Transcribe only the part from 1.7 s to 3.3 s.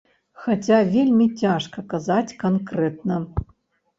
казаць канкрэтна.